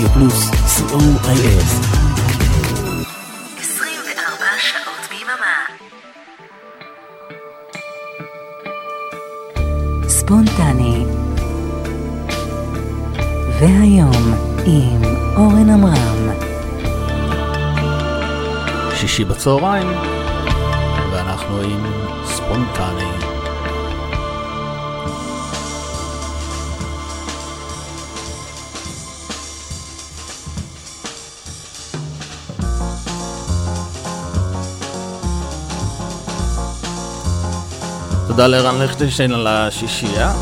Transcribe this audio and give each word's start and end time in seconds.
רדיו 0.00 0.12
פלוס, 0.12 0.50
co.il. 0.50 1.62
24 3.58 4.46
שעות 4.58 5.08
ביממה. 5.10 5.66
ספונטני. 10.08 11.04
והיום 13.60 14.34
עם 14.66 15.02
אורן 15.36 15.70
עמרם. 15.70 16.30
שישי 18.94 19.24
בצהריים, 19.24 19.88
ואנחנו 21.12 21.60
עם 21.60 21.84
ספונטני. 22.24 23.29
תודה 38.40 38.48
לערן 38.48 38.82
ליכטנשטיין 38.82 39.32
על 39.32 39.46
השישייה, 39.46 40.32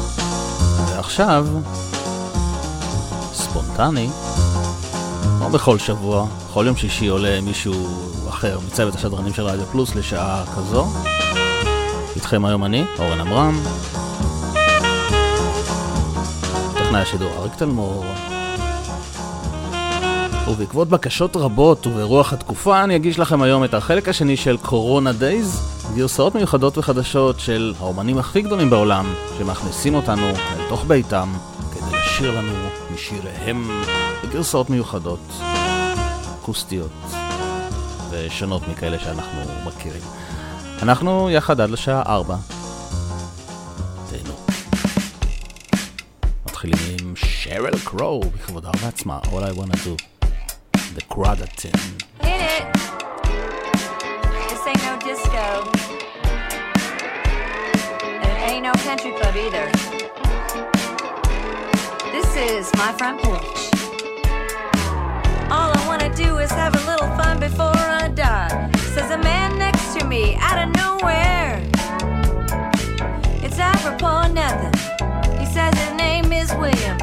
ועכשיו, 0.89 1.47
ספונטני, 3.33 4.09
כמו 5.39 5.51
בכל 5.51 5.79
שבוע, 5.79 6.27
בכל 6.48 6.65
יום 6.66 6.77
שישי 6.77 7.06
עולה 7.06 7.41
מישהו 7.41 7.75
אחר 8.29 8.59
מצוות 8.66 8.95
השדרנים 8.95 9.34
של 9.34 9.42
רדיו 9.42 9.66
פלוס 9.66 9.95
לשעה 9.95 10.45
כזו. 10.56 10.87
איתכם 12.16 12.45
היום 12.45 12.65
אני, 12.65 12.84
אורן 12.98 13.20
עמרם. 13.20 13.61
טכנאי 16.75 17.01
השידור 17.01 17.30
אריק 17.39 17.55
תלמור. 17.55 18.05
ובעקבות 20.48 20.89
בקשות 20.89 21.36
רבות 21.36 21.86
וברוח 21.86 22.33
התקופה, 22.33 22.84
אני 22.84 22.97
אגיש 22.97 23.19
לכם 23.19 23.42
היום 23.42 23.64
את 23.64 23.75
החלק 23.75 24.08
השני 24.08 24.36
של 24.36 24.56
קורונה 24.56 25.12
דייז, 25.12 25.78
גרסאות 25.94 26.34
מיוחדות 26.34 26.78
וחדשות 26.78 27.41
של 27.41 27.75
האומנים 27.78 28.19
הכי 28.19 28.42
גדולים 28.42 28.70
בעולם, 28.70 29.14
שמכניסים 29.39 29.95
אותנו 29.95 30.28
אל 30.28 30.69
תוך 30.69 30.84
ביתם 30.84 31.33
כדי 31.72 31.98
לשיר 31.98 32.39
לנו 32.39 32.53
משיריהם 32.95 33.70
בגרסאות 34.25 34.70
מיוחדות, 34.70 35.20
אקוסטיות 36.34 36.91
ושונות 38.11 38.69
מכאלה 38.69 38.98
שאנחנו 38.98 39.41
מכירים. 39.67 40.03
אנחנו 40.83 41.30
יחד 41.30 41.61
עד 41.61 41.70
לשעה 41.70 42.02
ארבע. 42.06 42.36
תהנו. 44.11 44.34
מתחילים 46.47 46.78
עם 47.00 47.14
שרל 47.17 47.78
קרו 47.84 48.20
בכבוד 48.20 48.64
הרבה 48.67 48.89
עצמה, 48.89 49.19
All 49.23 49.27
I 49.27 49.58
wanna 49.58 49.77
do. 49.77 50.02
The 50.97 51.14
Gradatin. 51.14 52.08
No 58.69 58.74
country 58.83 59.12
club 59.12 59.34
either. 59.34 59.66
This 62.12 62.28
is 62.36 62.70
my 62.77 62.92
front 62.98 63.19
porch. 63.22 63.61
All 65.50 65.70
I 65.78 65.83
wanna 65.86 66.14
do 66.14 66.36
is 66.36 66.50
have 66.50 66.74
a 66.74 66.84
little 66.91 67.08
fun 67.16 67.41
before 67.41 67.83
I 68.02 68.08
die. 68.08 68.70
Says 68.94 69.11
a 69.11 69.16
man 69.16 69.58
next 69.58 69.96
to 69.96 70.05
me 70.05 70.36
out 70.48 70.58
of 70.64 70.69
nowhere. 70.84 71.62
It's 73.42 73.58
apropos 73.58 74.33
nothing. 74.42 74.77
He 75.41 75.46
says 75.46 75.72
his 75.84 75.94
name 75.94 76.30
is 76.30 76.52
William, 76.56 76.98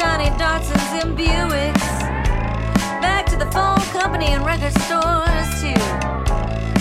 shiny 0.00 0.30
Datsuns 0.40 1.02
and 1.02 1.12
Buicks. 1.18 1.88
Back 3.02 3.26
to 3.26 3.36
the 3.36 3.44
phone 3.52 3.84
company 3.92 4.28
and 4.34 4.42
record 4.46 4.72
stores 4.84 5.50
too. 5.60 5.84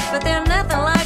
But 0.10 0.22
they're 0.24 0.46
nothing 0.46 0.80
like 0.80 0.99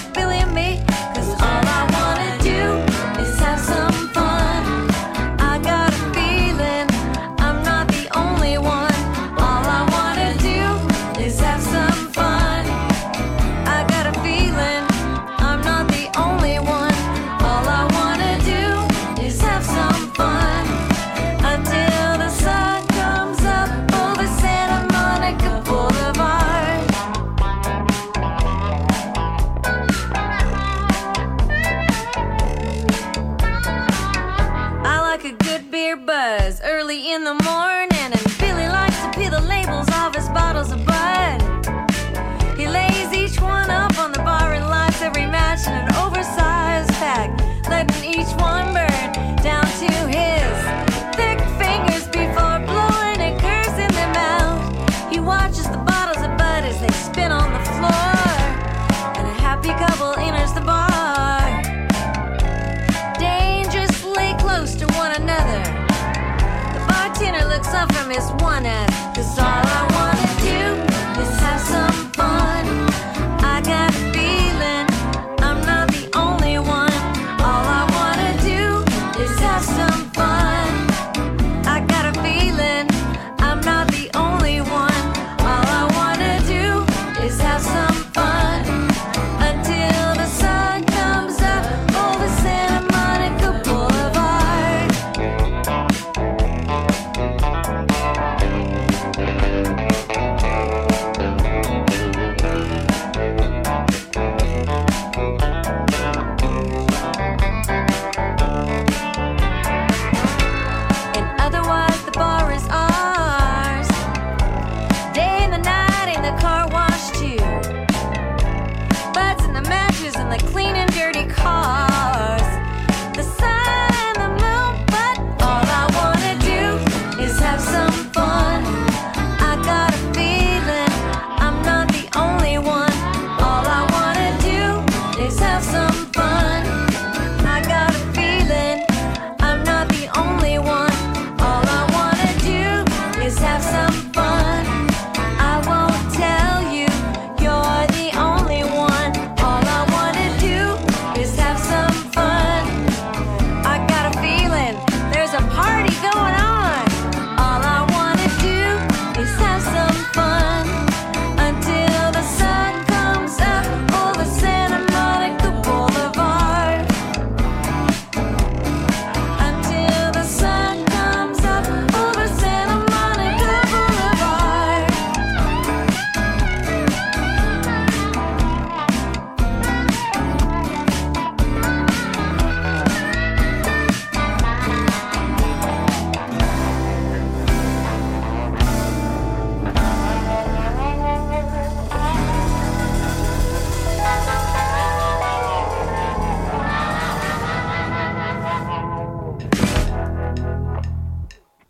looks 67.53 67.73
up 67.75 67.91
from 67.93 68.09
his 68.09 68.31
one 68.41 68.65
eye, 68.65 69.13
cause 69.13 69.37
all 69.37 69.45
I 69.45 69.92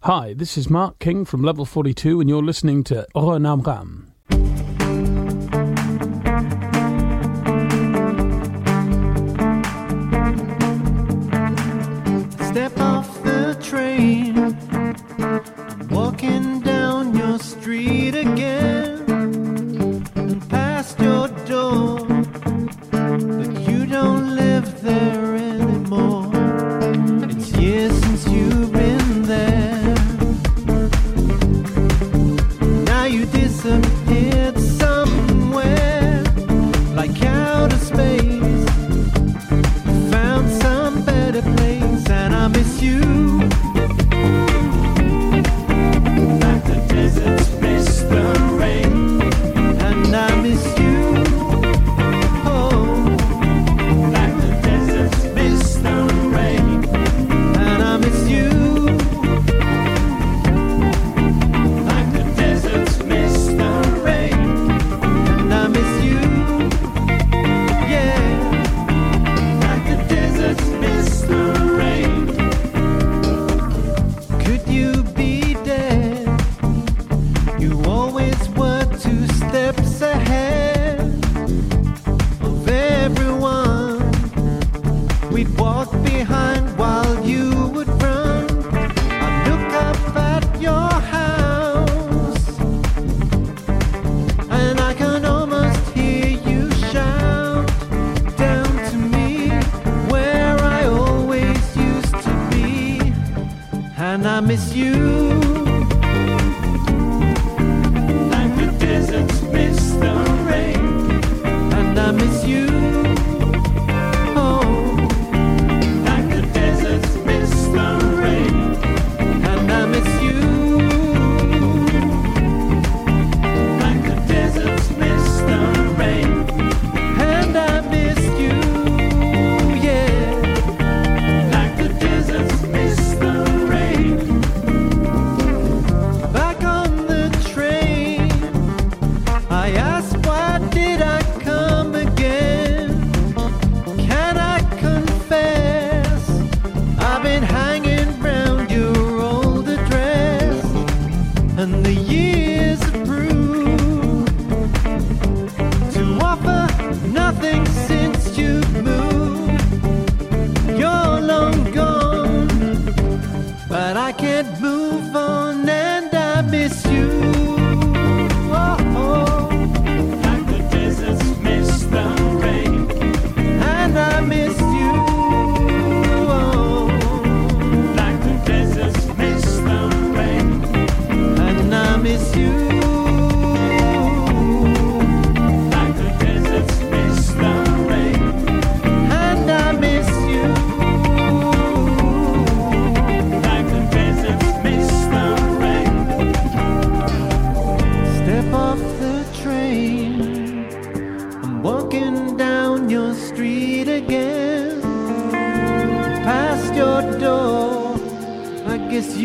Hi, 0.05 0.33
this 0.33 0.57
is 0.57 0.69
Mark 0.69 0.99
King 0.99 1.23
from 1.23 1.43
Level 1.43 1.63
42, 1.63 2.19
and 2.19 2.29
you're 2.29 2.43
listening 2.43 2.83
to 2.83 3.07
Oren 3.15 3.45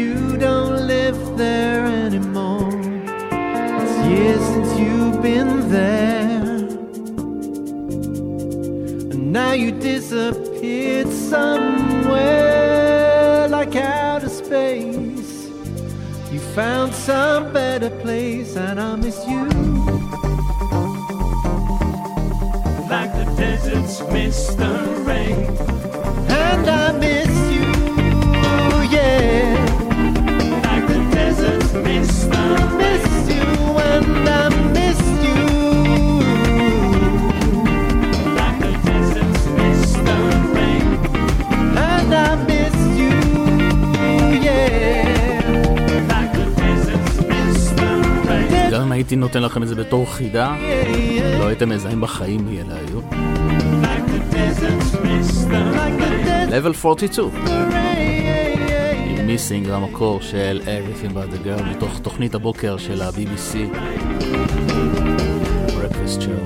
you 0.09 0.37
don't 0.37 0.87
live 0.87 1.19
there 1.37 1.85
anymore. 2.07 2.71
It's 3.81 3.97
years 4.09 4.43
since 4.53 4.71
you've 4.81 5.21
been 5.23 5.53
there. 5.69 6.57
And 9.13 9.33
now 9.33 9.53
you 9.53 9.71
disappeared 9.73 11.11
somewhere 11.35 12.39
like 13.49 13.75
outer 13.77 14.33
space. 14.43 15.33
You 16.33 16.41
found 16.61 16.95
some 16.95 17.53
better 17.53 17.91
place, 18.05 18.57
and 18.57 18.81
I 18.81 18.97
miss 18.97 19.19
you. 19.33 19.45
Like 22.95 23.13
the 23.21 23.27
deserts 23.37 23.97
miss 24.15 24.39
the 24.55 24.75
rain, 25.11 25.47
and 26.47 26.65
I 26.85 26.93
miss 26.93 27.18
הייתי 48.99 49.17
נותן 49.17 49.43
לכם 49.43 49.63
את 49.63 49.69
זה 49.69 49.75
בתור 49.75 50.07
חידה, 50.07 50.57
לא 51.39 51.47
הייתם 51.47 51.69
מזהים 51.69 52.01
בחיים 52.01 52.47
מי 52.47 52.61
אלה 52.61 52.75
היו. 52.75 53.01
Level 56.49 56.75
42, 56.87 57.31
rain. 57.45 59.19
עם 59.19 59.27
מיסינג 59.27 59.67
למקור 59.69 60.21
של 60.21 60.61
Everything 60.65 61.11
But 61.11 61.35
the 61.35 61.47
Girl, 61.47 61.63
מתוך 61.63 61.99
תוכנית 61.99 62.35
הבוקר 62.35 62.77
של 62.77 63.03
ה-BBC, 63.03 63.79
Breakfast 65.69 66.23
Show. 66.23 66.43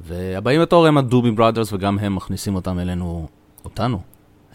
והבאים 0.00 0.62
בתור 0.62 0.86
הם 0.86 0.98
הדובי 0.98 1.30
בראדרס, 1.30 1.72
וגם 1.72 1.98
הם 1.98 2.14
מכניסים 2.14 2.54
אותם 2.54 2.78
אלינו, 2.78 3.28
אותנו, 3.64 4.00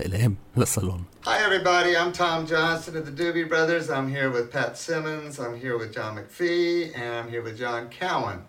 אליהם, 0.06 0.34
לסלון. 0.58 1.04
Hi 1.26 1.38
everybody, 1.40 1.96
I'm 1.98 2.12
Tom 2.12 2.46
Johnston 2.46 2.98
of 2.98 3.06
the 3.06 3.12
Doobie 3.12 3.48
Brothers. 3.48 3.90
I'm 3.90 4.10
here 4.10 4.30
with 4.30 4.52
Pat 4.52 4.78
Simmons, 4.78 5.40
I'm 5.40 5.58
here 5.60 5.78
with 5.78 5.94
John 5.94 6.18
McFee, 6.18 6.96
and 6.96 7.16
I'm 7.16 7.30
here 7.30 7.42
with 7.42 7.58
John 7.58 7.90
Cowan. 7.90 8.42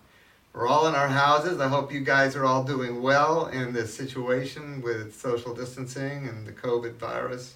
We're 0.53 0.67
all 0.67 0.87
in 0.87 0.95
our 0.95 1.07
houses. 1.07 1.59
I 1.59 1.67
hope 1.67 1.93
you 1.93 2.01
guys 2.01 2.35
are 2.35 2.43
all 2.43 2.63
doing 2.63 3.01
well 3.01 3.45
in 3.45 3.73
this 3.73 3.93
situation 3.93 4.81
with 4.81 5.15
social 5.15 5.53
distancing 5.53 6.27
and 6.27 6.47
the 6.47 6.51
COVID 6.51 6.95
virus. 6.95 7.53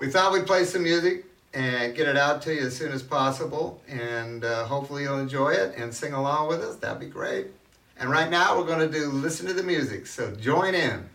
We 0.00 0.08
thought 0.08 0.32
we'd 0.32 0.46
play 0.46 0.64
some 0.64 0.82
music 0.82 1.24
and 1.54 1.94
get 1.94 2.08
it 2.08 2.16
out 2.16 2.42
to 2.42 2.54
you 2.54 2.62
as 2.66 2.76
soon 2.76 2.92
as 2.92 3.02
possible. 3.02 3.80
And 3.88 4.44
uh, 4.44 4.64
hopefully 4.64 5.04
you'll 5.04 5.20
enjoy 5.20 5.50
it 5.50 5.76
and 5.76 5.94
sing 5.94 6.12
along 6.12 6.48
with 6.48 6.60
us. 6.62 6.76
That'd 6.76 6.98
be 6.98 7.06
great. 7.06 7.46
And 7.98 8.10
right 8.10 8.28
now 8.28 8.58
we're 8.58 8.66
going 8.66 8.80
to 8.90 8.92
do 9.00 9.08
Listen 9.08 9.46
to 9.46 9.52
the 9.52 9.62
Music. 9.62 10.06
So 10.06 10.34
join 10.34 10.74
in. 10.74 11.08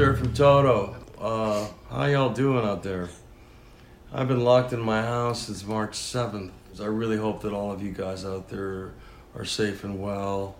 From 0.00 0.32
Toto. 0.32 0.96
Uh, 1.20 1.68
how 1.90 2.06
y'all 2.06 2.32
doing 2.32 2.64
out 2.64 2.82
there? 2.82 3.10
I've 4.10 4.28
been 4.28 4.42
locked 4.42 4.72
in 4.72 4.80
my 4.80 5.02
house 5.02 5.42
since 5.46 5.62
March 5.62 5.90
7th. 5.90 6.52
I 6.80 6.86
really 6.86 7.18
hope 7.18 7.42
that 7.42 7.52
all 7.52 7.70
of 7.70 7.82
you 7.82 7.92
guys 7.92 8.24
out 8.24 8.48
there 8.48 8.94
are 9.34 9.44
safe 9.44 9.84
and 9.84 10.00
well. 10.00 10.56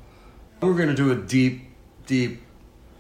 We're 0.61 0.75
going 0.75 0.91
to 0.91 0.95
do 0.95 1.11
a 1.11 1.17
deep, 1.17 1.63
deep 2.05 2.43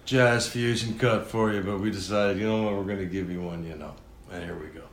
jazz 0.06 0.48
fusion 0.48 0.98
cut 0.98 1.26
for 1.26 1.52
you, 1.52 1.60
but 1.60 1.78
we 1.78 1.90
decided, 1.90 2.38
you 2.38 2.46
know 2.46 2.62
what, 2.62 2.72
we're 2.72 2.84
going 2.84 3.00
to 3.00 3.04
give 3.04 3.30
you 3.30 3.42
one, 3.42 3.66
you 3.66 3.76
know. 3.76 3.92
And 4.32 4.42
here 4.42 4.58
we 4.58 4.68
go. 4.68 4.89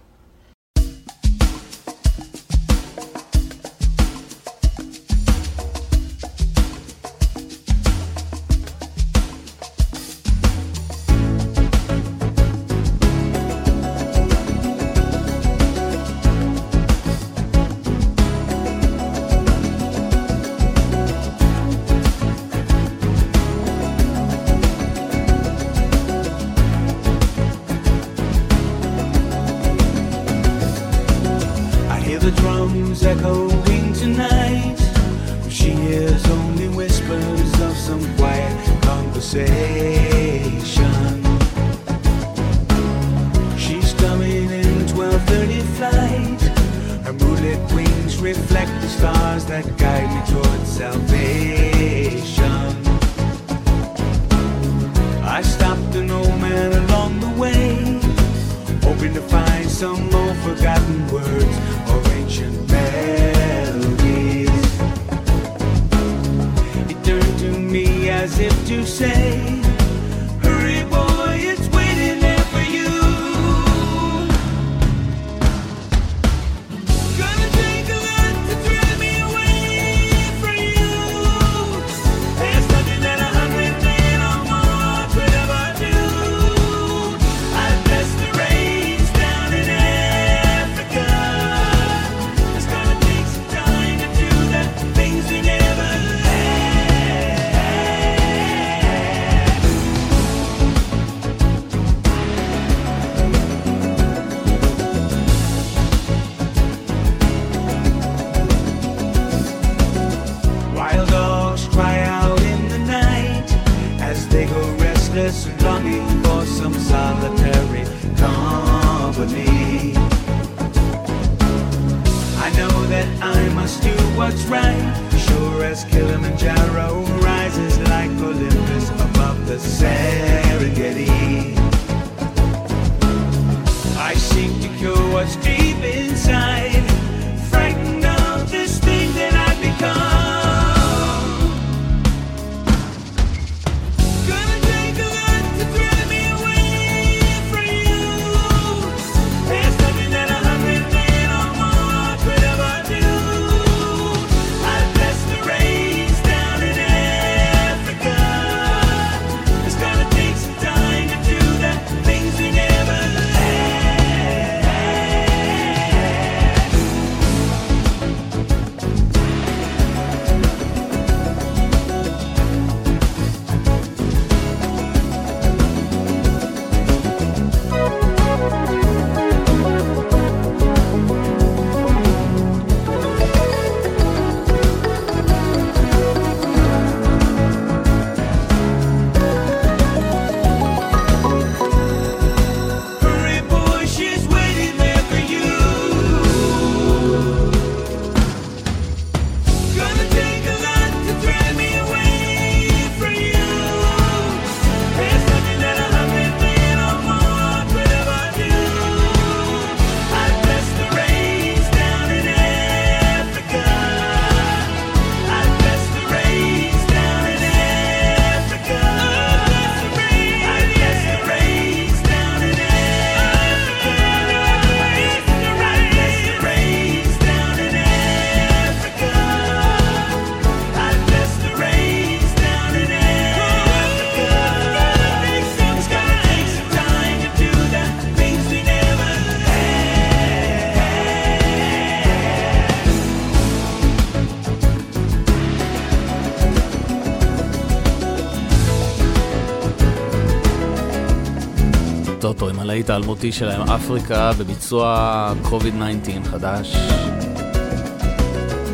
האלמותי 252.97 253.31
שלהם, 253.31 253.61
אפריקה, 253.61 254.31
בביצוע 254.39 255.33
COVID-19 255.43 256.25
חדש. 256.25 256.75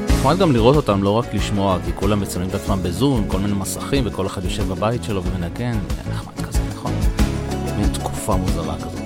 נחמד 0.09 0.37
גם 0.39 0.51
לראות 0.51 0.75
אותם, 0.75 1.03
לא 1.03 1.09
רק 1.09 1.33
לשמוע, 1.33 1.77
כי 1.85 1.91
כולם 1.95 2.19
מצלמים 2.19 2.49
את 2.49 2.55
עצמם 2.55 2.79
בזום, 2.83 3.17
עם 3.17 3.27
כל 3.27 3.39
מיני 3.39 3.53
מסכים, 3.53 4.03
וכל 4.07 4.25
אחד 4.25 4.43
יושב 4.43 4.63
בבית 4.63 5.03
שלו 5.03 5.23
ומנגן, 5.23 5.77
נחמד 6.11 6.45
כזה, 6.47 6.59
נכון? 6.73 6.91
מין 7.77 7.87
תקופה 7.93 8.35
מוזרה 8.35 8.75
כזאת. 8.75 9.01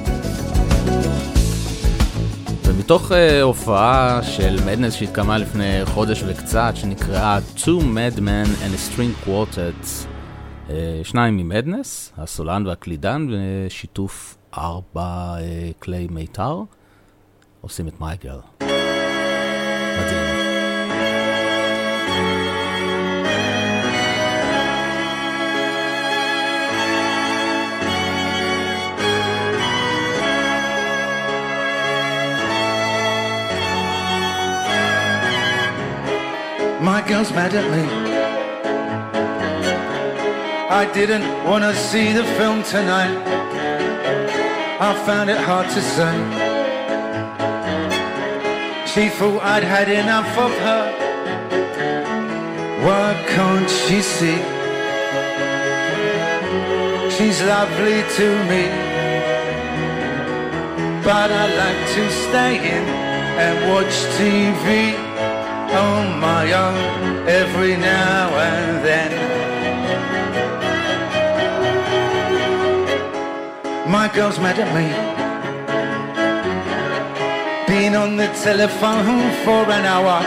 ומתוך 2.66 3.12
uh, 3.12 3.16
הופעה 3.42 4.24
של 4.24 4.60
מדנס 4.66 4.94
שהתקמה 4.94 5.38
לפני 5.38 5.86
חודש 5.86 6.24
וקצת, 6.28 6.72
שנקראה 6.76 7.40
Two 7.56 7.82
Mad 7.82 8.18
Men 8.18 8.48
and 8.64 8.74
a 8.76 8.96
String 8.96 9.28
Quartet, 9.28 10.08
אה, 10.70 11.00
שניים 11.04 11.38
ממדנס, 11.38 12.14
הסולן 12.18 12.68
והקלידן, 12.68 13.28
ושיתוף 13.32 14.37
ארבע 14.58 15.36
כלי 15.80 16.08
מיתר, 16.12 16.62
עושים 17.62 17.88
את 17.88 18.02
מייגר. 18.02 18.40
מדהים. 20.00 20.38
My 36.80 37.02
girl's 37.02 37.32
mad 37.32 37.54
at 37.54 37.68
me. 37.74 37.84
I 40.82 40.86
didn't 40.94 41.28
want 41.48 41.64
to 41.64 41.74
see 41.90 42.14
the 42.14 42.24
film 42.38 42.64
tonight. 42.64 43.57
I 44.80 44.94
found 45.08 45.32
it 45.32 45.40
hard 45.40 45.68
to 45.70 45.82
say. 45.82 46.16
She 48.86 49.10
thought 49.10 49.42
I'd 49.42 49.64
had 49.64 49.90
enough 49.90 50.30
of 50.38 50.52
her. 50.52 50.86
Why 52.86 53.16
can't 53.28 53.68
she 53.68 54.02
see? 54.04 54.38
She's 57.10 57.42
lovely 57.42 58.04
to 58.18 58.28
me, 58.52 58.64
but 61.02 61.32
I 61.32 61.46
like 61.64 61.84
to 61.96 62.12
stay 62.12 62.54
in 62.76 62.84
and 63.46 63.74
watch 63.74 63.96
TV 64.20 64.94
on 65.74 66.20
my 66.20 66.54
own 66.54 67.28
every 67.28 67.78
now 67.78 68.30
and 68.30 68.86
then. 68.86 69.27
My 73.90 74.12
girl's 74.14 74.38
mad 74.38 74.60
at 74.60 74.68
me. 74.76 74.88
Been 77.68 77.96
on 77.96 78.18
the 78.18 78.28
telephone 78.44 79.32
for 79.46 79.64
an 79.72 79.86
hour. 79.86 80.20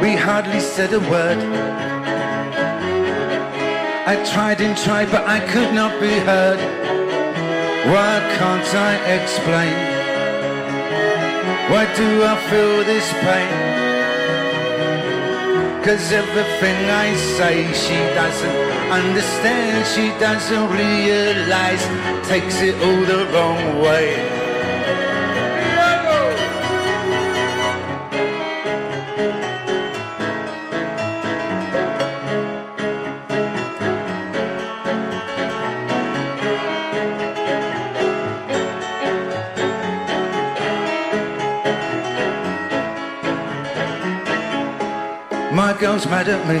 We 0.00 0.16
hardly 0.16 0.60
said 0.60 0.94
a 0.94 1.00
word. 1.00 1.38
I 4.06 4.14
tried 4.32 4.62
and 4.62 4.74
tried, 4.78 5.10
but 5.10 5.26
I 5.26 5.40
could 5.40 5.74
not 5.74 6.00
be 6.00 6.18
heard. 6.30 6.58
Why 7.92 8.20
can't 8.38 8.74
I 8.74 8.92
explain? 9.18 9.76
Why 11.70 11.84
do 11.96 12.24
I 12.24 12.36
feel 12.48 12.84
this 12.84 13.12
pain? 13.12 13.75
Cause 15.86 16.10
everything 16.10 16.90
I 16.90 17.14
say 17.14 17.72
she 17.72 17.94
doesn't 18.16 18.56
understand, 18.90 19.86
she 19.86 20.08
doesn't 20.18 20.68
realize, 20.72 21.84
takes 22.28 22.60
it 22.60 22.74
all 22.82 23.02
the 23.06 23.24
wrong 23.32 23.80
way. 23.80 24.35
Mad 46.10 46.28
at 46.28 46.46
me. 46.46 46.60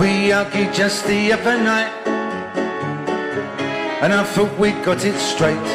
We 0.00 0.32
argued 0.32 0.72
just 0.72 1.06
the 1.06 1.32
other 1.34 1.58
night, 1.58 1.92
and 4.02 4.12
I 4.14 4.24
thought 4.24 4.58
we 4.58 4.70
got 4.82 5.04
it 5.04 5.18
straight. 5.18 5.68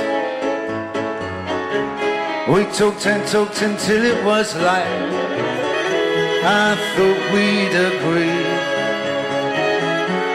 We 2.50 2.66
talked 2.74 3.06
and 3.06 3.28
talked 3.28 3.62
until 3.62 4.04
it 4.04 4.26
was 4.26 4.56
light. 4.56 4.88
I 6.44 6.76
thought 6.96 7.22
we'd 7.34 7.76
agree. 7.92 8.46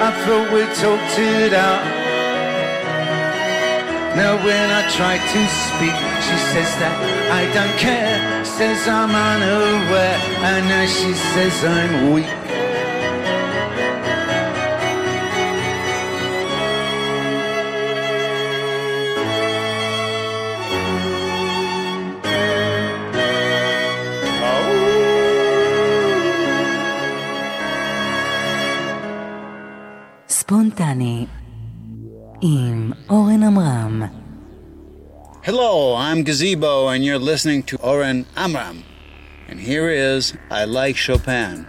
I 0.07 0.11
thought 0.25 0.53
we 0.53 0.63
talked 0.83 1.19
it 1.19 1.53
out. 1.53 1.94
Now 4.17 4.37
when 4.45 4.71
I 4.71 4.89
try 4.95 5.19
to 5.19 5.41
speak, 5.67 5.97
she 6.23 6.37
says 6.55 6.71
that 6.79 6.95
I 7.35 7.53
don't 7.53 7.77
care. 7.77 8.45
Says 8.45 8.87
I'm 8.87 9.11
unaware, 9.11 10.19
and 10.39 10.69
now 10.69 10.87
she 10.87 11.13
says 11.35 11.65
I'm 11.65 12.13
weak. 12.13 12.44
Hello, 36.45 36.91
and 36.91 37.03
you're 37.03 37.19
listening 37.19 37.63
to 37.63 37.79
Oren 37.79 38.27
Amram. 38.37 38.85
And 39.49 39.59
here 39.59 39.89
is 39.89 40.35
I 40.51 40.67
Like 40.67 40.95
Chopin. 40.95 41.67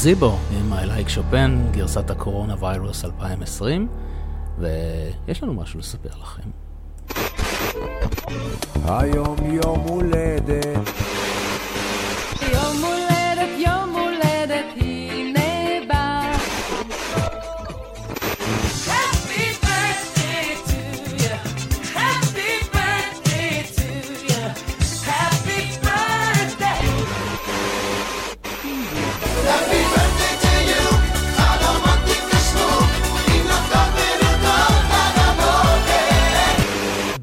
פלזיבו 0.00 0.38
עם 0.50 0.72
I 0.72 0.76
like 0.76 1.16
Chopin, 1.16 1.70
גרסת 1.70 2.10
הקורונה 2.10 2.54
ויירוס 2.60 3.04
2020, 3.04 3.88
ויש 4.58 5.42
לנו 5.42 5.54
משהו 5.54 5.78
לספר 5.78 6.08
לכם. 6.22 6.50
היום 8.84 9.36
יום 9.64 9.78
הולדת 9.78 11.09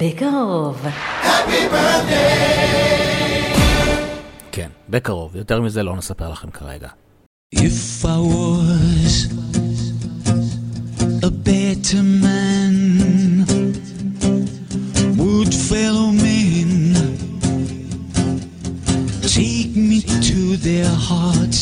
בקרוב. 0.08 0.86
Happy 1.24 1.74
birthday! 1.74 2.98
כן, 4.52 4.70
בקרוב, 4.90 5.36
יותר 5.36 5.62
מזה 5.62 5.84
לא 5.84 5.96
נספר 5.96 6.30
לכם 6.32 6.52
כרגע. 6.52 6.88
If 7.56 8.06
I 8.06 8.20
was 8.34 9.14
a 11.24 11.32
better 11.50 12.04
man, 12.26 12.76
would 15.18 15.52
fellow 15.70 16.10
men 16.26 16.72
take 19.36 19.74
me 19.90 20.00
to 20.30 20.42
their 20.68 20.92
hearts? 21.10 21.62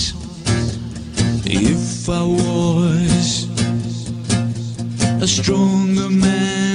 If 1.46 2.10
I 2.22 2.24
was 2.40 3.28
a 5.26 5.28
stronger 5.38 6.10
man. 6.26 6.75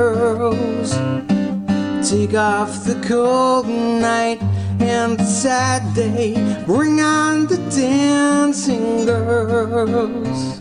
Girls, 0.00 0.92
take 2.08 2.32
off 2.32 2.84
the 2.84 2.98
cold 3.06 3.68
night 3.68 4.40
and 4.80 5.18
the 5.18 5.24
sad 5.24 5.82
day. 5.94 6.32
Bring 6.64 7.00
on 7.02 7.46
the 7.46 7.58
dancing 7.68 9.04
girls. 9.04 10.58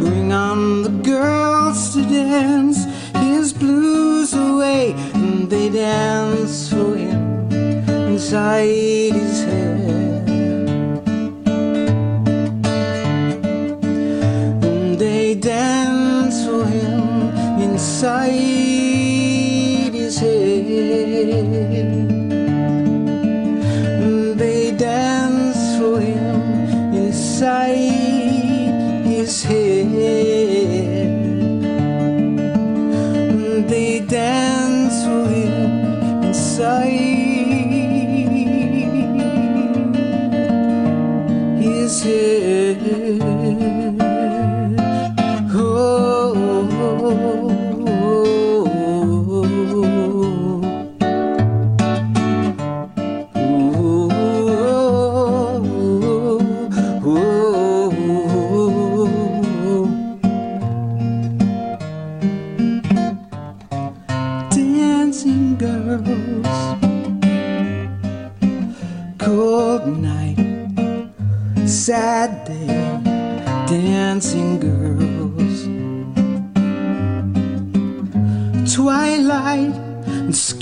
Bring 0.00 0.32
on 0.32 0.82
the 0.84 0.94
girls 1.02 1.92
to 1.94 2.02
dance 2.02 2.84
his 3.16 3.52
blues 3.52 4.32
away. 4.32 4.92
And 5.14 5.50
they 5.50 5.68
dance 5.68 6.70
for 6.70 6.94
him 6.96 7.50
inside 8.12 9.12
his 9.12 9.42
head. 9.42 10.11
Inside 18.02 19.92
his 19.94 20.18
head. 20.18 20.66
They 24.36 24.72
dance 24.76 25.78
for 25.78 26.00
him 26.00 26.94
inside 26.94 27.81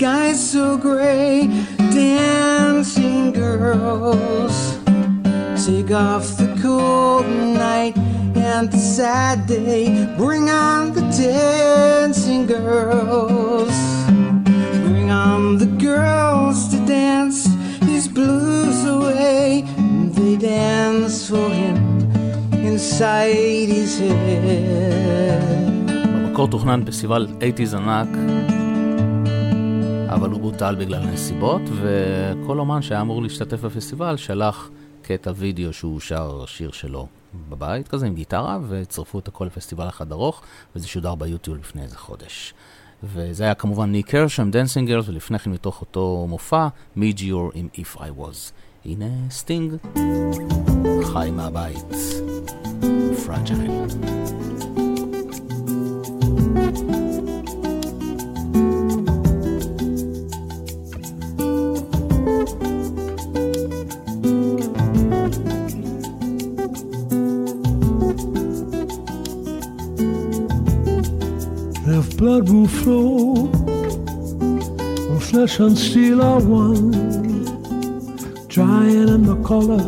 sky 0.00 0.32
so 0.32 0.78
gray, 0.78 1.46
dancing 1.92 3.30
girls. 3.32 4.56
Take 5.66 5.90
off 5.90 6.24
the 6.38 6.48
cold 6.62 7.26
night 7.26 7.94
and 8.36 8.70
the 8.72 8.78
sad 8.78 9.46
day. 9.46 9.84
Bring 10.16 10.48
on 10.48 10.94
the 10.94 11.04
dancing 11.24 12.46
girls. 12.46 13.76
Bring 14.86 15.10
on 15.10 15.58
the 15.58 15.70
girls 15.88 16.68
to 16.72 16.78
dance 16.86 17.46
his 17.92 18.08
blues 18.08 18.78
away. 18.86 19.64
They 20.16 20.36
dance 20.36 21.28
for 21.28 21.48
him 21.50 21.76
inside 22.52 23.68
his 23.76 23.98
head. 23.98 25.66
במקור 26.36 26.48
תוכנן 26.48 26.84
פסטיבל 26.86 27.26
80's 27.40 27.76
ענק, 27.76 28.08
אבל 30.11 30.29
הוא 30.29 30.41
בוטל 30.41 30.75
בגלל 30.75 31.03
הנסיבות, 31.03 31.61
וכל 31.81 32.59
אומן 32.59 32.81
שהיה 32.81 33.01
אמור 33.01 33.21
להשתתף 33.21 33.61
בפסטיבל 33.61 34.17
שלח 34.17 34.69
קטע 35.01 35.31
וידאו 35.35 35.73
שהוא 35.73 35.99
שר 35.99 36.45
שיר 36.45 36.71
שלו 36.71 37.07
בבית 37.49 37.87
כזה 37.87 38.05
עם 38.05 38.15
גיטרה, 38.15 38.59
וצרפו 38.67 39.19
את 39.19 39.27
הכל 39.27 39.45
לפסטיבל 39.45 39.89
אחד 39.89 40.11
ארוך, 40.11 40.41
וזה 40.75 40.87
שודר 40.87 41.15
ביוטיוב 41.15 41.57
לפני 41.57 41.81
איזה 41.81 41.97
חודש. 41.97 42.53
וזה 43.03 43.43
היה 43.43 43.53
כמובן 43.53 43.91
ניק 43.91 44.15
הרשם, 44.15 44.51
דנסינג 44.51 44.87
גרס, 44.87 45.09
ולפני 45.09 45.39
כן 45.39 45.51
מתוך 45.51 45.81
אותו 45.81 46.25
מופע, 46.29 46.67
מיג'יור 46.95 47.51
עם 47.53 47.67
If 47.75 47.97
I 47.97 48.19
Was. 48.19 48.51
הנה 48.85 49.29
סטינג, 49.29 49.73
חי 51.03 51.29
מהבית, 51.31 51.95
פרג'ייל. 53.25 53.71
If 56.57 57.00
blood 72.21 72.51
will 72.51 72.67
flow, 72.67 73.33
when 75.09 75.19
flesh 75.19 75.59
and 75.59 75.75
steel 75.75 76.21
are 76.21 76.39
one, 76.39 76.91
drying 78.47 79.07
in 79.09 79.23
the 79.23 79.41
color 79.43 79.81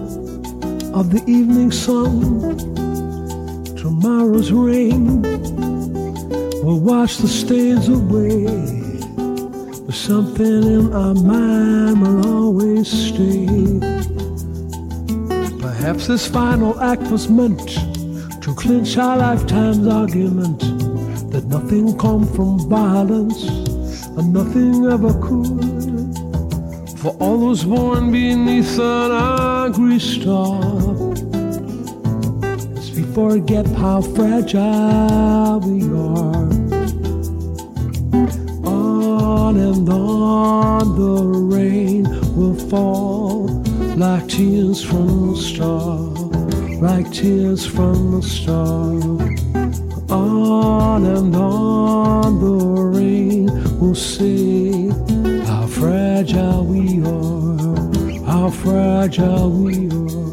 of 1.00 1.12
the 1.12 1.24
evening 1.28 1.72
sun, 1.72 2.58
tomorrow's 3.76 4.52
rain 4.52 5.22
will 6.64 6.80
wash 6.80 7.18
the 7.18 7.28
stains 7.28 7.88
away. 7.88 8.48
But 9.86 9.94
something 9.94 10.64
in 10.64 10.92
our 10.92 11.14
mind 11.14 12.02
will 12.02 12.28
always 12.36 12.88
stay. 12.88 13.46
Perhaps 15.60 16.08
this 16.08 16.28
final 16.28 16.80
act 16.80 17.04
was 17.12 17.30
meant 17.30 17.70
to 18.42 18.56
clinch 18.56 18.98
our 18.98 19.18
lifetime's 19.18 19.86
argument 19.86 20.93
that 21.44 21.62
nothing 21.62 21.98
come 21.98 22.26
from 22.34 22.70
violence 22.70 23.44
and 24.18 24.34
nothing 24.34 24.86
ever 24.86 25.14
could. 25.22 26.18
For 27.00 27.12
all 27.20 27.38
those 27.40 27.66
born 27.66 28.12
beneath 28.12 28.80
an 28.80 29.12
angry 29.12 30.00
star, 30.00 30.62
lest 32.74 32.96
we 32.96 33.04
forget 33.14 33.66
how 33.68 34.02
fragile 34.02 35.60
we 35.60 35.84
are. 35.84 36.50
On 38.66 39.58
and 39.58 39.90
on 39.90 40.96
the 40.96 41.24
rain 41.56 42.04
will 42.36 42.56
fall 42.70 43.48
like 43.98 44.28
tears 44.28 44.84
from 44.84 45.34
a 45.34 45.38
star, 45.38 45.98
like 46.80 47.12
tears 47.12 47.66
from 47.66 48.20
a 48.20 48.22
star. 48.22 49.83
On 50.14 51.04
and 51.06 51.36
on 51.36 52.40
the 52.40 52.56
rain 52.98 53.46
will 53.80 53.96
say 53.96 54.90
how 55.48 55.66
fragile 55.66 56.64
we 56.66 57.04
are, 57.04 58.24
how 58.24 58.52
fragile 58.52 59.50
we 59.50 59.90
are. 59.90 60.33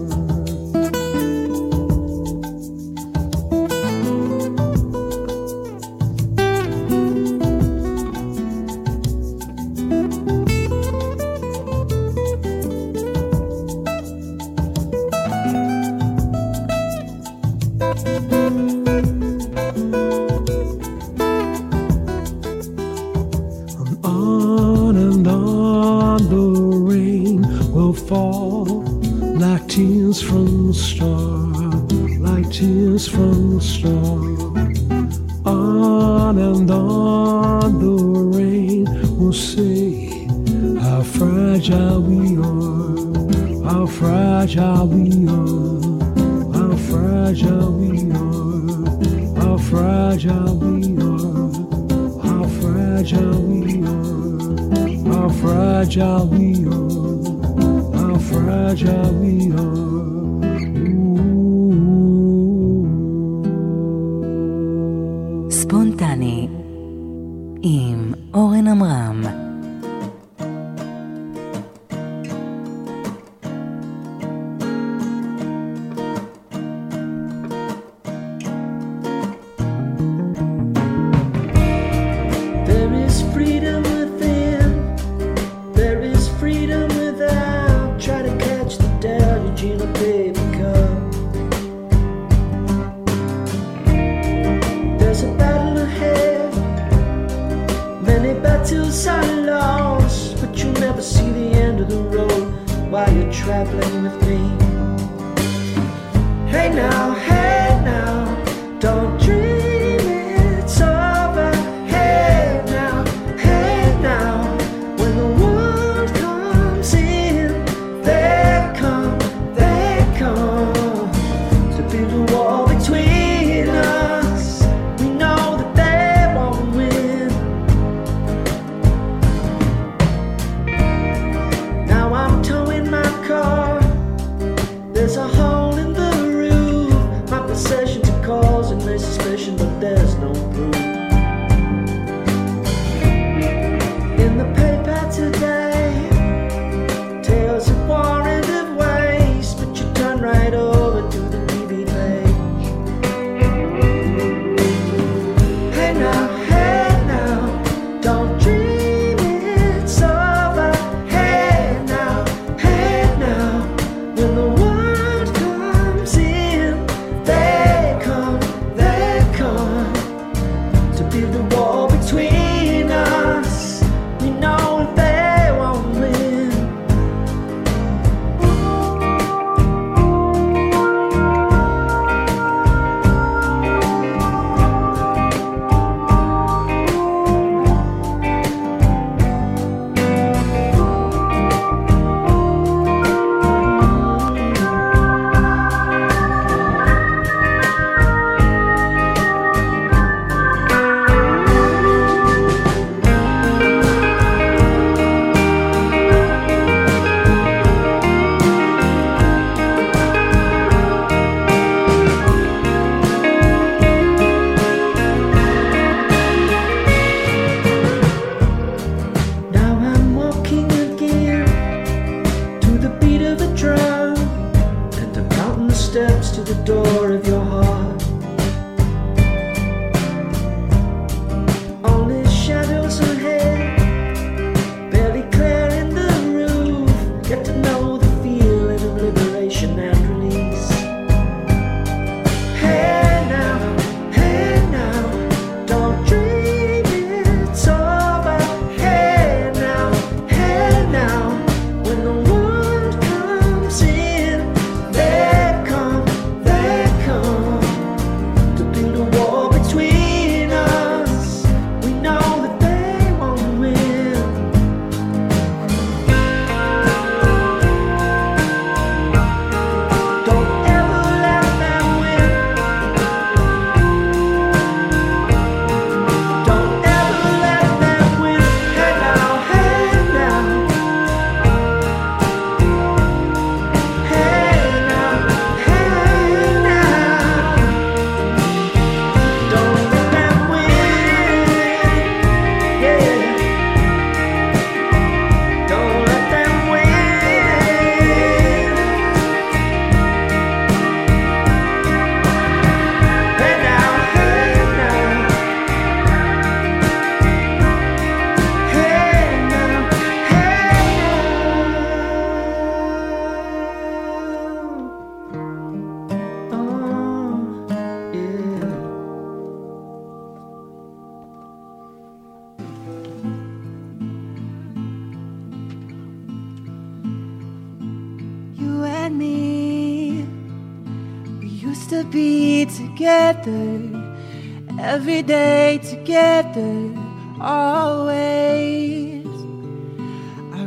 Steps 226.00 226.30
to 226.30 226.40
the 226.40 226.54
door 226.64 227.12
of 227.12 227.26
your 227.26 227.44
heart. 227.44 227.99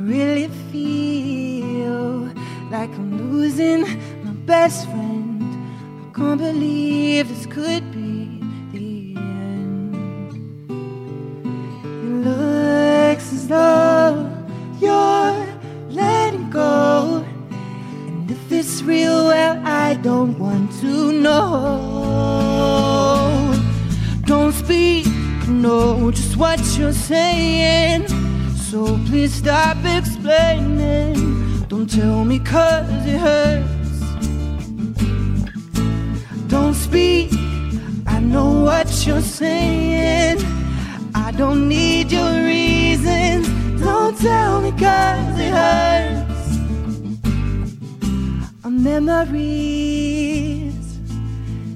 Really 0.03 0.49
feel 0.71 2.29
like 2.69 2.89
I'm 2.89 3.31
losing 3.31 3.81
my 4.23 4.31
best 4.45 4.85
friend 4.89 5.41
I 5.43 6.17
can't 6.17 6.39
believe 6.39 7.29
this 7.29 7.45
could 7.45 7.89
be 7.91 8.41
the 8.73 9.15
end 9.17 10.33
It 11.85 12.27
looks 12.27 13.31
as 13.33 13.47
though 13.47 14.29
you're 14.79 15.47
letting 15.89 16.49
go 16.49 17.23
and 18.23 18.29
if 18.29 18.51
it's 18.51 18.81
real, 18.83 19.27
well, 19.27 19.61
I 19.65 19.95
don't 19.95 20.37
want 20.37 20.71
to 20.81 21.11
know. 21.11 22.43
Don't 24.25 24.53
speak, 24.53 25.07
know 25.47 26.11
just 26.11 26.37
what 26.37 26.59
you're 26.77 26.93
saying. 26.93 28.12
So 28.73 28.97
please 29.05 29.35
stop 29.35 29.77
explaining. 29.85 31.13
Don't 31.67 31.87
tell 31.87 32.25
me 32.25 32.39
cause 32.39 32.89
it 33.05 33.19
hurts. 33.19 33.99
Don't 36.47 36.73
speak, 36.73 37.29
I 38.07 38.19
know 38.19 38.63
what 38.63 39.05
you're 39.05 39.21
saying. 39.21 40.39
I 41.13 41.31
don't 41.37 41.69
need 41.69 42.11
your 42.11 42.33
reasons. 42.45 43.47
Don't 43.79 44.17
tell 44.17 44.61
me 44.61 44.71
cause 44.71 45.39
it 45.39 45.53
hurts 45.53 46.57
are 48.63 48.71
memories. 48.71 50.73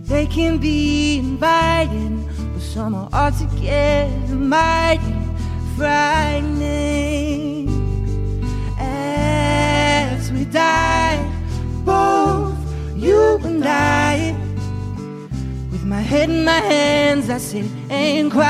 They 0.08 0.26
can 0.26 0.58
be 0.58 1.20
inviting, 1.20 2.28
but 2.54 2.64
some 2.64 2.96
are 2.96 3.08
altogether 3.14 4.34
mighty 4.34 5.14
frightening. 5.78 6.87
Die, 10.52 11.18
both 11.84 12.58
you 12.96 13.40
and 13.44 13.64
I, 13.66 14.36
with 15.72 15.84
my 15.84 16.02
head 16.02 16.30
in 16.30 16.44
my 16.44 16.60
hands, 16.60 17.30
I 17.30 17.38
sit 17.38 17.66
and 17.90 18.32
cry. 18.32 18.48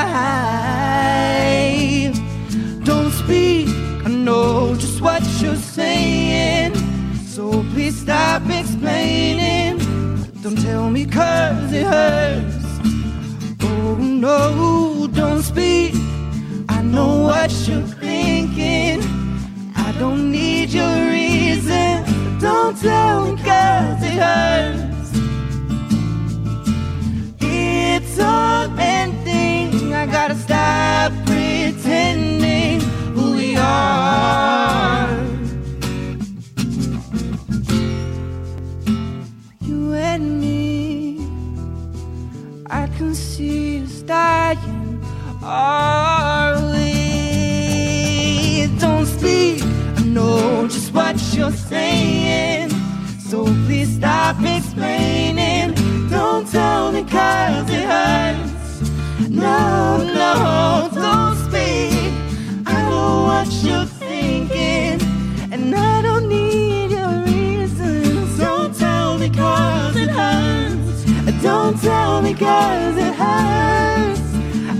Don't 2.84 3.10
speak, 3.10 3.68
I 4.04 4.08
know 4.08 4.74
just 4.76 5.00
what 5.00 5.22
you're 5.40 5.56
saying. 5.56 6.74
So 7.26 7.62
please 7.72 8.00
stop 8.00 8.42
explaining. 8.50 9.78
Don't 10.42 10.58
tell 10.58 10.90
me 10.90 11.04
cause 11.04 11.72
it 11.72 11.84
hurts. 11.84 12.66
Oh 13.62 13.96
no, 14.00 15.06
don't 15.12 15.42
speak. 15.42 15.94
I 16.68 16.82
know 16.82 17.22
what 17.22 17.50
you're 17.66 17.82
thinking. 17.82 19.02
I 19.76 19.92
don't 19.98 20.30
need 20.30 20.70
your. 20.70 21.07
Don't 22.68 22.80
tell 22.82 23.24
me 23.24 23.32
it 23.40 24.18
hurts. 24.20 25.10
It's 27.40 28.18
all 28.20 28.68
ending. 28.78 29.94
I 29.94 30.04
gotta 30.04 30.34
stop 30.34 31.12
pretending 31.24 32.80
who 33.14 33.36
we 33.36 33.56
are. 33.56 35.08
you 39.62 39.94
and 39.94 40.38
me. 40.38 41.26
I 42.66 42.86
can 42.98 43.14
see 43.14 43.82
us 43.82 44.02
dying. 44.02 45.02
Are 45.42 46.60
we? 46.72 48.68
Don't 48.78 49.06
speak. 49.06 49.62
I 49.96 50.02
know 50.02 50.68
just 50.68 50.92
what 50.92 51.16
you're 51.34 51.50
saying. 51.50 52.17
Stop 54.28 54.44
explaining. 54.44 55.72
Don't 56.10 56.46
tell 56.46 56.92
me 56.92 57.02
cause 57.02 57.70
it 57.70 57.86
hurts. 57.88 58.90
No, 59.26 60.04
no, 60.04 60.90
don't 60.92 61.34
speak. 61.46 62.12
I 62.66 62.76
know 62.90 63.22
what 63.28 63.50
you're 63.64 63.86
thinking. 63.86 65.00
And 65.50 65.74
I 65.74 66.02
don't 66.02 66.28
need 66.28 66.90
your 66.90 67.24
reasons. 67.24 68.36
Don't 68.38 68.74
tell 68.74 69.16
me 69.16 69.30
cause 69.30 69.96
it 69.96 70.10
hurts. 70.10 71.04
Don't 71.42 71.80
tell 71.80 72.20
me 72.20 72.34
cause 72.34 72.98
it 72.98 73.14
hurts. 73.14 74.20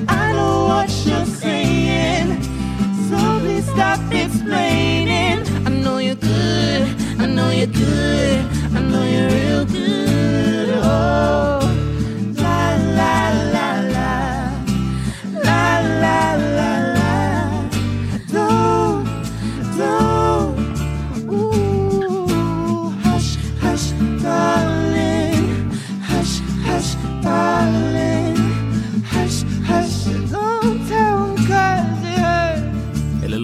I 0.08 0.32
know 0.34 0.66
what 0.66 0.90
you're 1.06 1.24
saying. 1.24 2.42
So 3.08 3.16
please 3.40 3.64
stop 3.64 3.98
explaining. 4.12 5.38
I 5.66 5.70
know 5.70 5.96
you're 5.96 6.16
good. 6.16 6.82
I 7.18 7.24
know 7.24 7.48
you're 7.48 7.66
good. 7.66 8.57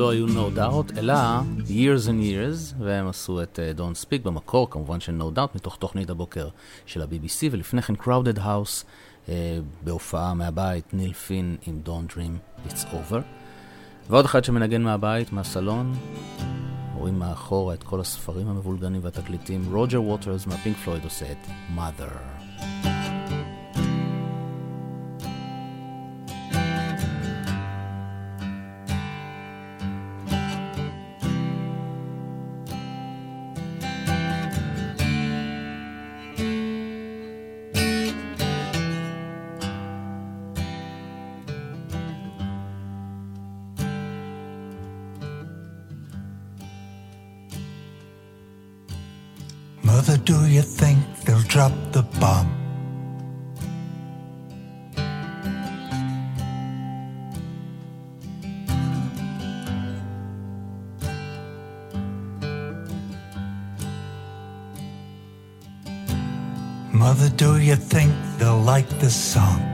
לא 0.04 0.10
היו 0.10 0.26
נורדאות, 0.26 0.92
אלא 0.98 1.14
Years 1.74 2.06
and 2.06 2.22
Years, 2.22 2.74
והם 2.78 3.08
עשו 3.08 3.42
את 3.42 3.58
uh, 3.58 3.78
Don't 3.78 4.04
Speak 4.04 4.22
במקור, 4.24 4.70
כמובן 4.70 5.00
של 5.00 5.20
No 5.20 5.36
Doubt, 5.36 5.50
מתוך 5.54 5.76
תוכנית 5.76 6.10
הבוקר 6.10 6.48
של 6.86 7.02
ה-BBC, 7.02 7.48
ולפני 7.50 7.82
כן 7.82 7.94
Crowded 7.94 8.38
House, 8.38 8.84
uh, 9.26 9.30
בהופעה 9.84 10.34
מהבית, 10.34 10.94
ניל 10.94 11.12
פין 11.12 11.56
עם 11.66 11.80
Don't 11.86 12.12
Dream 12.12 12.68
It's 12.68 12.84
Over. 12.92 13.20
ועוד 14.10 14.24
אחד 14.24 14.44
שמנגן 14.44 14.82
מהבית, 14.82 15.32
מהסלון, 15.32 15.94
רואים 16.94 17.18
מאחורה 17.18 17.74
את 17.74 17.82
כל 17.82 18.00
הספרים 18.00 18.48
המבולגנים 18.48 19.00
והתקליטים, 19.04 19.62
רוג'ר 19.72 20.02
ווטרס 20.02 20.46
מהפינק 20.46 20.76
פלויד 20.76 21.04
עושה 21.04 21.32
את 21.32 21.50
Mother. 21.76 22.93
You 50.54 50.62
think 50.62 51.00
they'll 51.24 51.42
drop 51.48 51.72
the 51.90 52.02
bomb? 52.20 52.46
Mother, 66.92 67.28
do 67.30 67.58
you 67.58 67.74
think 67.74 68.14
they'll 68.38 68.56
like 68.56 68.88
this 69.00 69.16
song? 69.16 69.73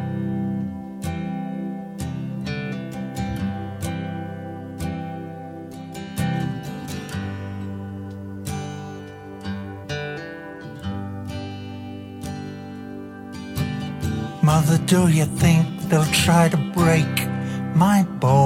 You 15.21 15.27
think 15.27 15.67
they'll 15.91 16.13
try 16.25 16.49
to 16.49 16.57
break 16.73 17.29
my 17.75 18.05
balls? 18.21 18.40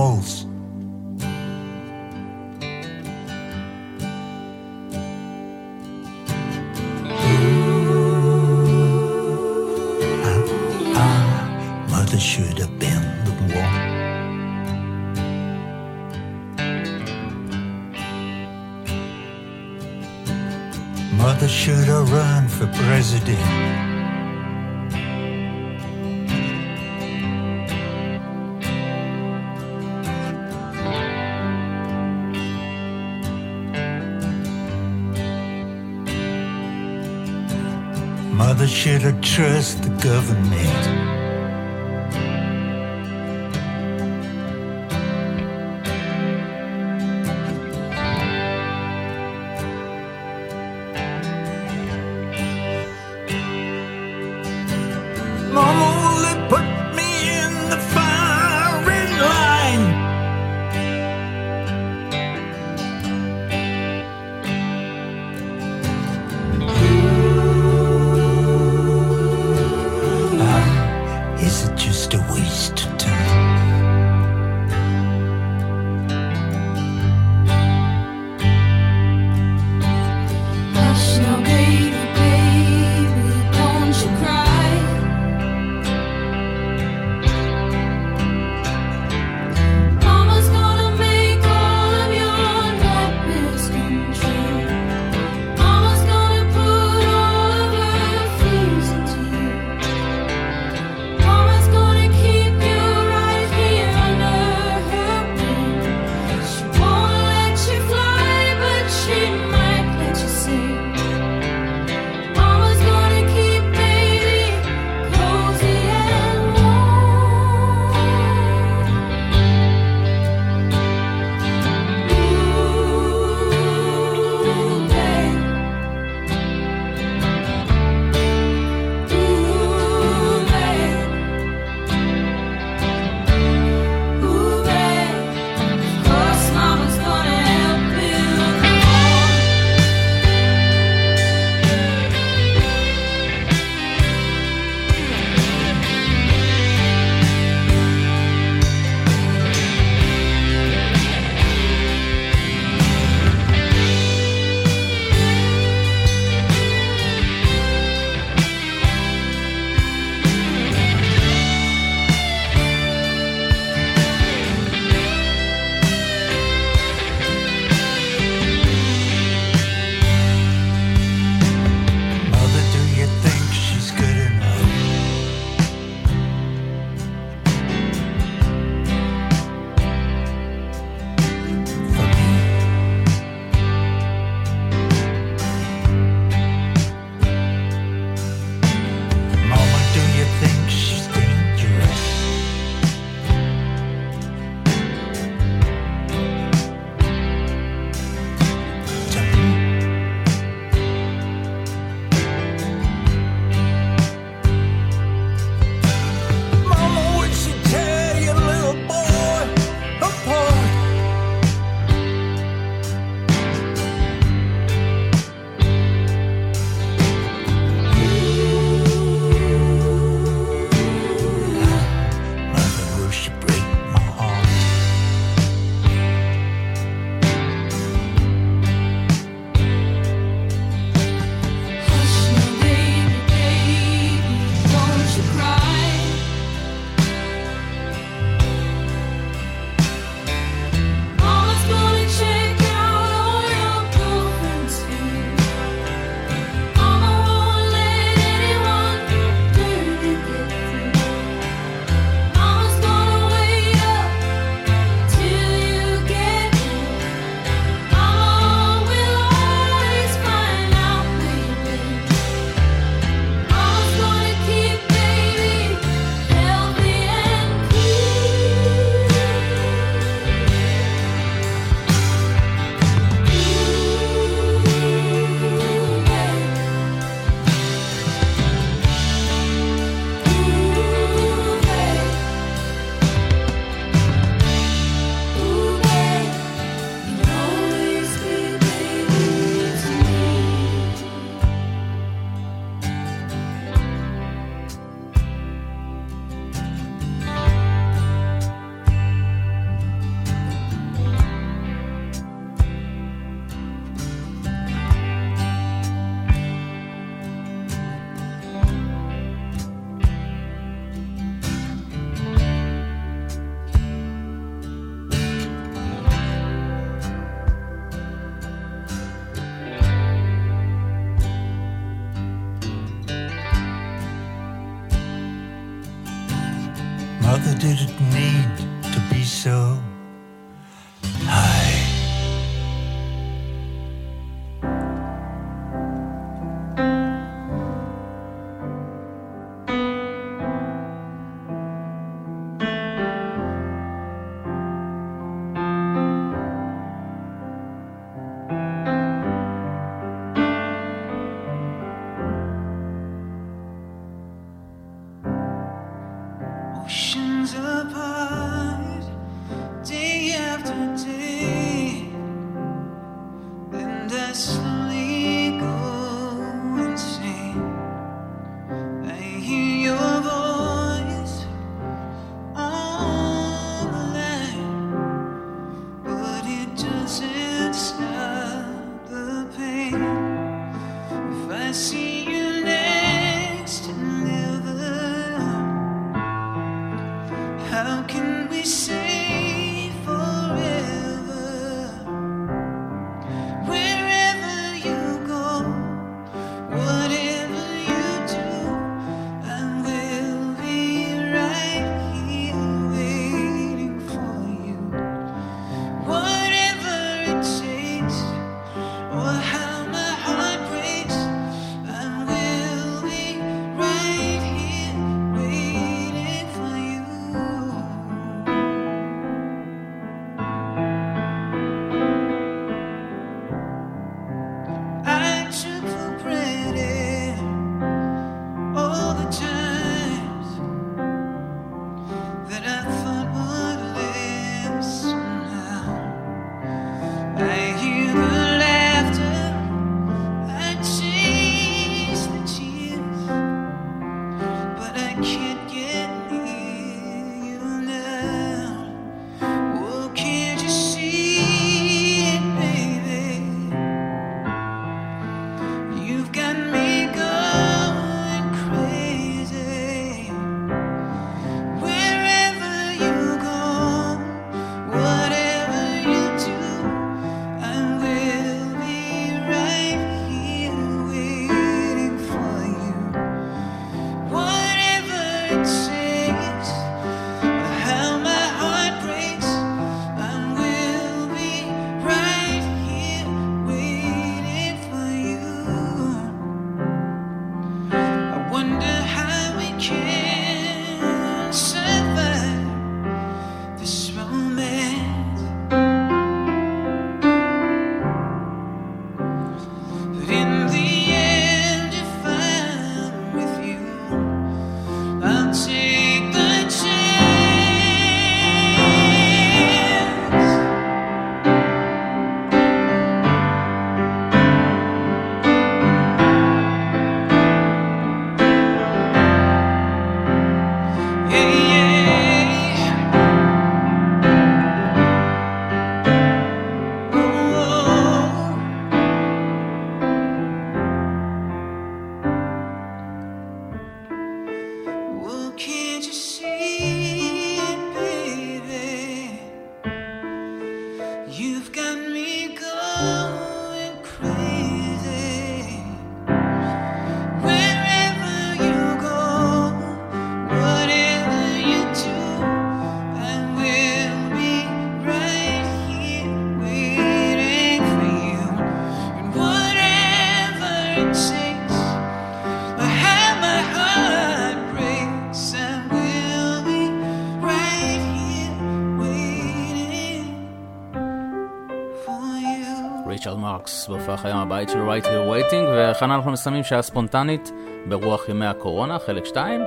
Right 574.84 575.04
Here 575.04 575.52
Waiting, 575.52 575.64
וכאן 575.72 576.10
אנחנו 576.10 576.30
מסיימים 576.30 576.64
שעה 576.64 576.82
ספונטנית 576.82 577.52
ברוח 577.88 578.28
ימי 578.28 578.46
הקורונה, 578.46 578.98
חלק 578.98 579.24
2. 579.24 579.60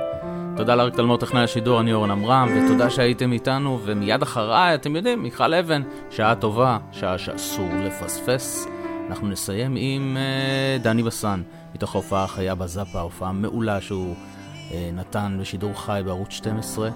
תודה 0.56 0.74
לאריק 0.74 0.94
תלמור 0.94 1.16
טכנאי 1.16 1.42
השידור, 1.42 1.80
אני 1.80 1.92
אורן 1.92 2.10
עמרם, 2.10 2.48
ותודה 2.56 2.90
שהייתם 2.90 3.32
איתנו, 3.32 3.80
ומיד 3.84 4.22
אחריי, 4.22 4.74
אתם 4.74 4.96
יודעים, 4.96 5.22
מיכל 5.22 5.54
אבן, 5.54 5.82
שעה 6.10 6.34
טובה, 6.34 6.78
שעה 6.92 7.18
שאסור 7.18 7.68
לפספס. 7.84 8.66
אנחנו 9.08 9.28
נסיים 9.28 9.76
עם 9.78 10.16
uh, 10.16 10.82
דני 10.82 11.02
בסן, 11.02 11.42
מתוך 11.74 11.94
ההופעה 11.94 12.24
החיה 12.24 12.54
בזאפה, 12.54 13.00
הופעה 13.00 13.32
מעולה 13.32 13.80
שהוא 13.80 14.14
uh, 14.14 14.72
נתן 14.92 15.36
בשידור 15.40 15.80
חי 15.80 16.02
בערוץ 16.04 16.30
12 16.30 16.90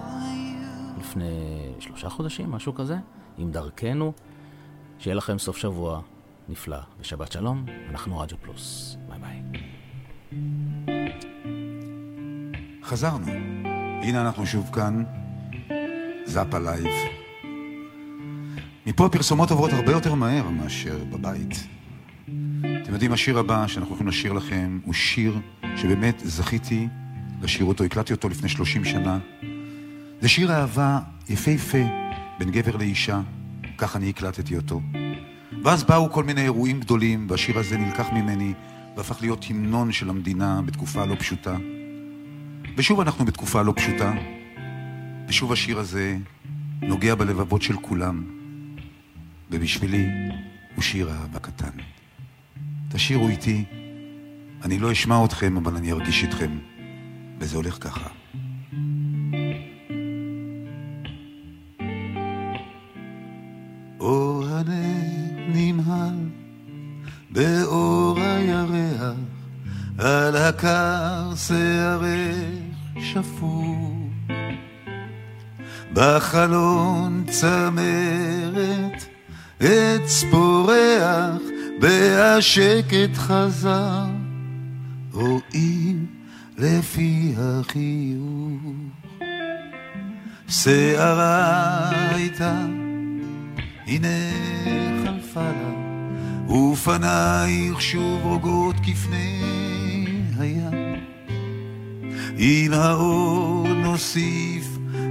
לפני 0.99 1.59
שלושה 1.79 2.09
חודשים, 2.09 2.51
משהו 2.51 2.75
כזה, 2.75 2.95
עם 3.37 3.51
דרכנו. 3.51 4.13
שיהיה 4.99 5.15
לכם 5.15 5.39
סוף 5.39 5.57
שבוע 5.57 6.01
נפלא, 6.49 6.77
ושבת 6.99 7.31
שלום, 7.31 7.65
אנחנו 7.89 8.17
רדיו 8.19 8.37
פלוס. 8.41 8.97
ביי 9.09 9.19
ביי. 9.19 9.41
חזרנו. 12.83 13.27
הנה 14.03 14.21
אנחנו 14.21 14.45
שוב 14.45 14.69
כאן, 14.73 15.03
זאפה 16.25 16.59
לייב. 16.59 16.93
מפה 18.85 19.05
הפרסומות 19.05 19.51
עוברות 19.51 19.73
הרבה 19.73 19.91
יותר 19.91 20.13
מהר 20.13 20.49
מאשר 20.49 21.03
בבית. 21.03 21.67
אתם 22.83 22.93
יודעים, 22.93 23.13
השיר 23.13 23.39
הבא 23.39 23.67
שאנחנו 23.67 23.89
הולכים 23.89 24.07
לשיר 24.07 24.33
לכם 24.33 24.79
הוא 24.83 24.93
שיר 24.93 25.39
שבאמת 25.75 26.21
זכיתי 26.25 26.87
לשיר 27.41 27.65
אותו, 27.65 27.83
הקלטתי 27.83 28.13
אותו 28.13 28.29
לפני 28.29 28.49
30 28.49 28.85
שנה. 28.85 29.19
זה 30.21 30.29
שיר 30.29 30.51
אהבה 30.51 30.99
יפהפה 31.29 31.83
בין 32.39 32.51
גבר 32.51 32.77
לאישה, 32.77 33.21
כך 33.77 33.95
אני 33.95 34.09
הקלטתי 34.09 34.57
אותו. 34.57 34.81
ואז 35.63 35.83
באו 35.83 36.11
כל 36.11 36.23
מיני 36.23 36.41
אירועים 36.41 36.79
גדולים, 36.79 37.27
והשיר 37.29 37.59
הזה 37.59 37.77
נלקח 37.77 38.09
ממני 38.11 38.53
והפך 38.97 39.21
להיות 39.21 39.45
המנון 39.49 39.91
של 39.91 40.09
המדינה 40.09 40.61
בתקופה 40.61 41.05
לא 41.05 41.15
פשוטה. 41.19 41.57
ושוב 42.77 42.99
אנחנו 42.99 43.25
בתקופה 43.25 43.61
לא 43.61 43.73
פשוטה, 43.75 44.13
ושוב 45.27 45.51
השיר 45.51 45.79
הזה 45.79 46.17
נוגע 46.81 47.15
בלבבות 47.15 47.61
של 47.61 47.75
כולם, 47.81 48.23
ובשבילי 49.51 50.07
הוא 50.75 50.83
שיר 50.83 51.11
אהבה 51.11 51.39
קטן. 51.39 51.77
תשאירו 52.89 53.29
איתי, 53.29 53.63
אני 54.63 54.79
לא 54.79 54.91
אשמע 54.91 55.25
אתכם, 55.25 55.57
אבל 55.57 55.75
אני 55.75 55.91
ארגיש 55.91 56.23
איתכם, 56.23 56.57
וזה 57.39 57.57
הולך 57.57 57.77
ככה. 57.83 58.09
שפוך. 73.13 73.93
בחלון 75.93 77.23
צמרת 77.27 79.05
עץ 79.59 80.23
פורח, 80.31 81.41
והשקט 81.81 83.15
חזר, 83.15 84.05
רואים 85.11 86.05
לפי 86.57 87.33
החיוך. 87.37 88.61
שערה 90.47 91.89
הייתה 92.09 92.65
הנה 93.87 94.07
חלפה 95.05 95.41
לה, 95.51 96.53
ופנייך 96.53 97.81
שוב 97.81 98.21
רוגות 98.23 98.75
כפני. 98.83 99.52
עם 102.45 102.73
האור 102.73 103.67
נוסיף 103.67 104.67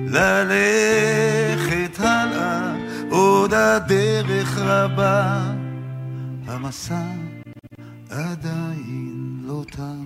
ללכת 0.09 1.99
הלאה, 1.99 2.74
עוד 3.11 3.55
הדרך 3.55 4.59
רבה, 4.59 5.41
המסע 6.47 7.03
עדיין 8.11 9.43
לא 9.47 9.62
תם. 9.70 10.05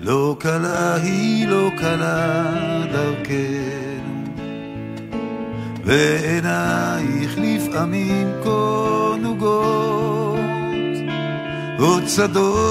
לא 0.00 0.36
קלה 0.38 0.94
היא 0.94 1.48
לא 1.48 1.70
קלה 1.78 2.42
דרכנו 2.92 4.24
ועינייך 5.84 7.38
לפעמים 7.38 8.32
כה 8.44 9.16
נוגות, 9.20 10.38
עוד 11.78 12.08
שדות 12.08 12.65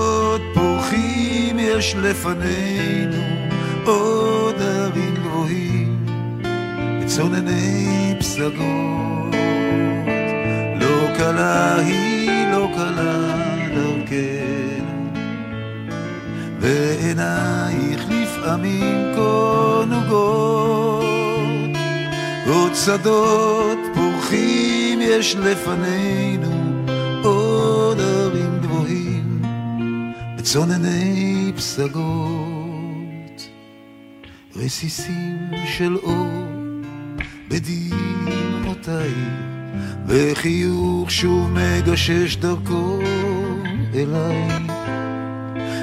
יש 1.86 1.96
לפנינו, 1.96 3.24
עוד 3.86 4.62
ערים 4.62 5.16
גבוהים, 5.16 6.06
מצונני 7.02 8.16
פסגות. 8.20 9.36
לא 10.80 11.18
קלה 11.18 11.76
היא 11.76 12.52
לא 12.52 12.70
קלה 12.76 13.36
דרכנו, 13.76 15.10
ועינייך 16.60 18.06
לפעמים 18.10 19.14
כה. 19.16 19.56
עוד 22.48 22.76
שדות 22.86 23.78
פורחים 23.94 25.00
יש 25.02 25.36
לפנינו, 25.36 26.84
עוד 27.24 28.00
ערים 28.00 28.60
גבוהים, 28.62 29.42
בצונני 30.38 31.45
פסגות, 31.56 33.50
רסיסים 34.56 35.38
של 35.78 35.96
אור 35.96 36.46
בדמעותייך, 37.50 39.16
וחיוך 40.08 41.12
שוב 41.12 41.52
מגשש 41.52 42.36
דרכו 42.36 43.00
אליי. 43.94 44.50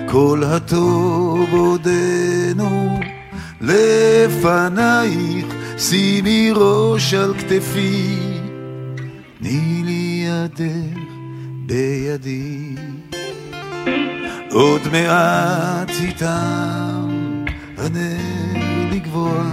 כל 0.09 0.43
הטוב 0.45 1.49
עודנו 1.53 3.01
לפנייך, 3.61 5.47
שימי 5.79 6.51
ראש 6.55 7.15
על 7.15 7.35
כתפי, 7.39 8.19
תני 9.39 9.83
לי 9.85 10.25
ידך 10.27 10.99
בידי. 11.67 12.92
עוד 14.53 14.81
מעט 14.93 15.91
איתם 16.01 17.09
הנר 17.79 18.91
לגבוה, 18.93 19.53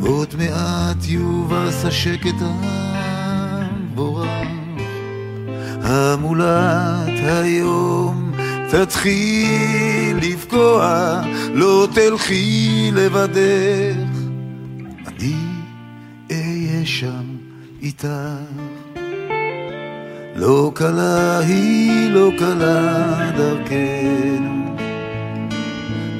עוד 0.00 0.34
מעט 0.38 0.96
יובס 1.04 1.84
השקט 1.84 2.34
המבורך. 2.40 4.28
המולת 5.82 7.20
היום 7.24 8.32
תתחיל 8.70 10.16
לפגוע, 10.22 11.20
לא 11.54 11.88
תלכי 11.94 12.90
לבדך, 12.94 14.18
אני 15.06 15.34
אהיה 16.30 16.86
שם 16.86 17.24
איתך. 17.82 18.08
לא 20.42 20.70
קלה 20.74 21.38
היא 21.38 22.10
לא 22.10 22.30
קלה 22.38 23.30
דרכנו, 23.36 24.76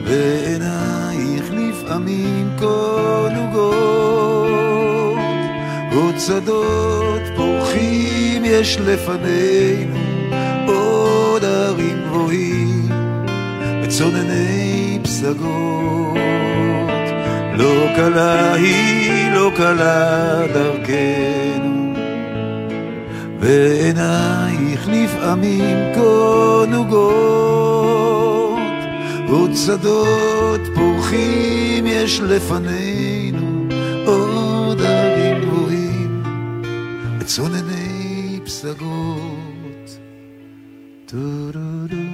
ועינייך 0.04 1.50
לפעמים 1.52 2.48
כה 2.58 3.28
נוגות, 3.34 5.18
עוד 5.94 6.14
שדות 6.18 7.22
פורחים 7.36 8.44
יש 8.44 8.78
לפנינו, 8.80 9.96
עוד 10.66 11.44
ערים 11.44 12.02
גבוהים, 12.06 12.88
וצונני 13.82 14.98
פסגות. 15.02 16.18
לא 17.54 17.86
קלה 17.96 18.54
היא 18.54 19.30
לא 19.32 19.50
קלה 19.56 20.46
דרכנו, 20.54 21.61
ועינייך 23.42 24.88
לפעמים 24.88 25.76
כה 25.94 26.64
נוגות, 26.68 28.58
עוד 29.28 29.50
שדות 29.54 30.60
פורחים 30.74 31.86
יש 31.86 32.20
לפנינו, 32.20 33.68
עוד 34.06 34.80
ערים 34.80 35.40
גבוהים, 35.40 36.22
וצונני 37.20 38.40
פסגות. 38.44 39.98
טו-דו-דו 41.06 42.11